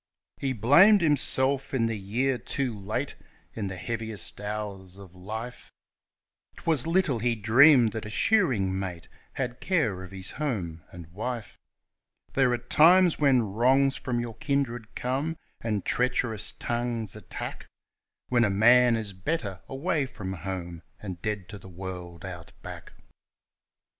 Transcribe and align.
He 0.39 0.51
blamed 0.51 1.01
himself 1.01 1.75
in 1.75 1.85
the 1.85 1.95
year 1.95 2.39
'Too 2.39 2.73
Late' 2.73 3.13
in 3.53 3.67
the 3.67 3.75
heaviest 3.77 4.41
hours 4.41 4.97
of 4.97 5.13
life 5.13 5.71
'Twas 6.55 6.87
little 6.87 7.19
he 7.19 7.35
dreamed 7.35 7.91
that 7.91 8.07
a 8.07 8.09
shearing 8.09 8.79
mate 8.79 9.07
had 9.33 9.59
care 9.59 10.01
of 10.01 10.09
his 10.09 10.31
home 10.31 10.81
and 10.89 11.05
wife; 11.11 11.59
There 12.33 12.51
are 12.51 12.57
times 12.57 13.19
when 13.19 13.43
wrongs 13.53 13.95
from 13.95 14.19
your 14.19 14.33
kindred 14.37 14.95
come, 14.95 15.37
and 15.61 15.85
treacherous 15.85 16.51
tongues 16.51 17.15
attack 17.15 17.67
When 18.27 18.43
a 18.43 18.49
man 18.49 18.95
is 18.95 19.13
better 19.13 19.61
away 19.69 20.07
from 20.07 20.33
home, 20.33 20.81
and 20.99 21.21
dead 21.21 21.47
to 21.49 21.59
the 21.59 21.69
world, 21.69 22.25
Out 22.25 22.53
Back. 22.63 22.93